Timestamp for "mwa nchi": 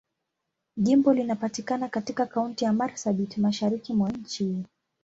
3.93-4.65